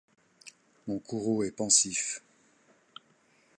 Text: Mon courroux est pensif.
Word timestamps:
Mon 0.87 0.97
courroux 0.97 1.43
est 1.43 1.51
pensif. 1.55 2.23